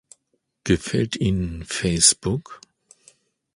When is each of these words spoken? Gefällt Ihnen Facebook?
Gefällt 0.63 1.15
Ihnen 1.15 1.63
Facebook? 1.63 2.59